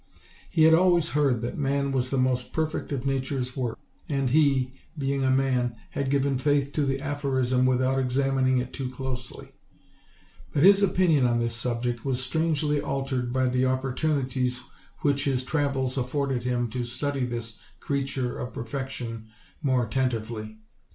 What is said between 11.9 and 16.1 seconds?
was strangely al tered by the opportunities which his travels